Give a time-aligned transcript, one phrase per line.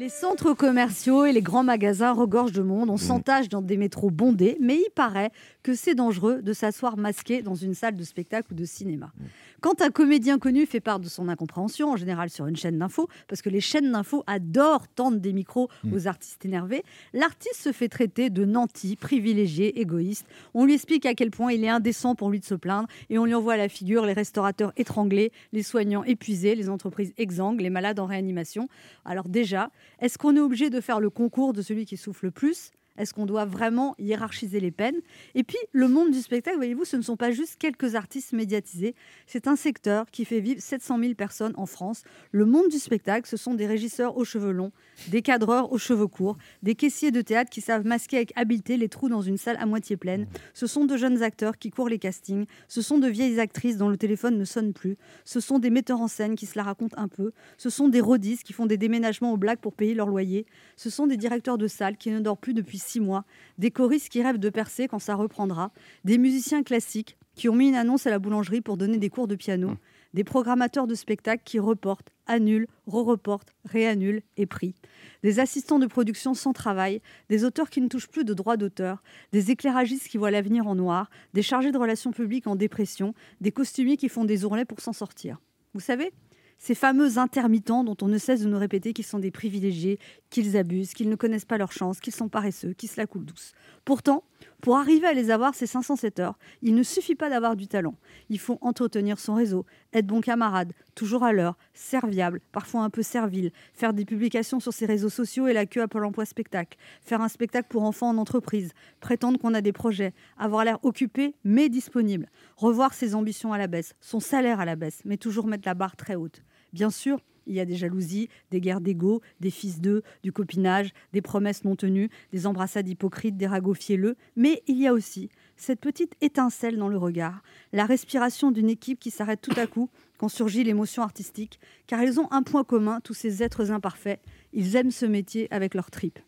[0.00, 2.88] Les centres commerciaux et les grands magasins regorgent de monde.
[2.88, 5.30] On s'entache dans des métros bondés, mais il paraît
[5.62, 9.12] que c'est dangereux de s'asseoir masqué dans une salle de spectacle ou de cinéma.
[9.60, 13.10] Quand un comédien connu fait part de son incompréhension, en général sur une chaîne d'infos,
[13.28, 16.82] parce que les chaînes d'infos adorent tendre des micros aux artistes énervés,
[17.12, 20.26] l'artiste se fait traiter de nanti, privilégié, égoïste.
[20.54, 23.18] On lui explique à quel point il est indécent pour lui de se plaindre et
[23.18, 27.60] on lui envoie à la figure les restaurateurs étranglés, les soignants épuisés, les entreprises exsangues,
[27.60, 28.66] les malades en réanimation.
[29.04, 32.30] Alors déjà, est-ce qu'on est obligé de faire le concours de celui qui souffle le
[32.30, 35.00] plus est-ce qu'on doit vraiment hiérarchiser les peines?
[35.34, 38.94] Et puis, le monde du spectacle, voyez-vous, ce ne sont pas juste quelques artistes médiatisés.
[39.26, 42.02] C'est un secteur qui fait vivre 700 000 personnes en France.
[42.30, 44.72] Le monde du spectacle, ce sont des régisseurs aux cheveux longs,
[45.08, 48.88] des cadreurs aux cheveux courts, des caissiers de théâtre qui savent masquer avec habileté les
[48.88, 50.26] trous dans une salle à moitié pleine.
[50.52, 52.44] Ce sont de jeunes acteurs qui courent les castings.
[52.68, 54.96] Ce sont de vieilles actrices dont le téléphone ne sonne plus.
[55.24, 57.32] Ce sont des metteurs en scène qui se la racontent un peu.
[57.56, 60.44] Ce sont des rodistes qui font des déménagements au black pour payer leur loyer.
[60.76, 63.24] Ce sont des directeurs de salle qui ne dorment plus depuis six mois,
[63.58, 65.72] des choristes qui rêvent de percer quand ça reprendra,
[66.04, 69.28] des musiciens classiques qui ont mis une annonce à la boulangerie pour donner des cours
[69.28, 69.76] de piano,
[70.12, 74.74] des programmateurs de spectacles qui reportent, annulent, re-reportent, réannulent et prient,
[75.22, 79.02] des assistants de production sans travail, des auteurs qui ne touchent plus de droits d'auteur,
[79.32, 83.52] des éclairagistes qui voient l'avenir en noir, des chargés de relations publiques en dépression, des
[83.52, 85.40] costumiers qui font des ourlets pour s'en sortir.
[85.74, 86.12] Vous savez,
[86.60, 90.58] ces fameux intermittents dont on ne cesse de nous répéter qu'ils sont des privilégiés, qu'ils
[90.58, 93.52] abusent, qu'ils ne connaissent pas leur chance, qu'ils sont paresseux, qu'ils se la coulent douce.
[93.86, 94.24] Pourtant,
[94.60, 97.94] pour arriver à les avoir, ces 507 heures, il ne suffit pas d'avoir du talent.
[98.28, 103.02] Il faut entretenir son réseau, être bon camarade, toujours à l'heure, serviable, parfois un peu
[103.02, 106.76] servile, faire des publications sur ses réseaux sociaux et la queue à Pôle emploi spectacle,
[107.00, 111.34] faire un spectacle pour enfants en entreprise, prétendre qu'on a des projets, avoir l'air occupé
[111.42, 115.46] mais disponible, revoir ses ambitions à la baisse, son salaire à la baisse, mais toujours
[115.46, 116.42] mettre la barre très haute.
[116.72, 120.92] Bien sûr, il y a des jalousies, des guerres d'ego, des fils d'eux, du copinage,
[121.12, 124.16] des promesses non tenues, des embrassades hypocrites, des ragots fielleux.
[124.36, 129.00] Mais il y a aussi cette petite étincelle dans le regard, la respiration d'une équipe
[129.00, 133.00] qui s'arrête tout à coup quand surgit l'émotion artistique, car ils ont un point commun,
[133.02, 134.20] tous ces êtres imparfaits,
[134.52, 136.20] ils aiment ce métier avec leur tripes.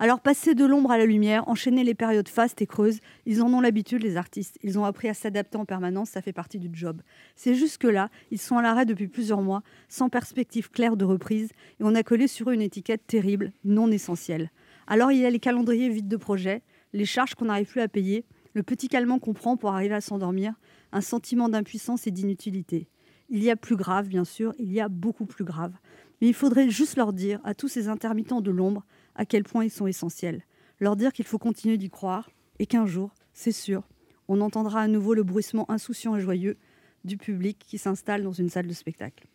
[0.00, 3.52] Alors passer de l'ombre à la lumière, enchaîner les périodes fastes et creuses, ils en
[3.52, 4.56] ont l'habitude les artistes.
[4.62, 7.02] Ils ont appris à s'adapter en permanence, ça fait partie du job.
[7.34, 11.04] C'est juste que là, ils sont à l'arrêt depuis plusieurs mois, sans perspective claire de
[11.04, 11.50] reprise,
[11.80, 14.52] et on a collé sur eux une étiquette terrible, non essentielle.
[14.86, 17.88] Alors il y a les calendriers vides de projets, les charges qu'on n'arrive plus à
[17.88, 20.54] payer, le petit calmant qu'on prend pour arriver à s'endormir,
[20.92, 22.88] un sentiment d'impuissance et d'inutilité.
[23.30, 25.72] Il y a plus grave, bien sûr, il y a beaucoup plus grave.
[26.20, 28.84] Mais il faudrait juste leur dire, à tous ces intermittents de l'ombre,
[29.18, 30.44] à quel point ils sont essentiels.
[30.80, 33.82] Leur dire qu'il faut continuer d'y croire et qu'un jour, c'est sûr,
[34.28, 36.56] on entendra à nouveau le bruissement insouciant et joyeux
[37.04, 39.26] du public qui s'installe dans une salle de spectacle.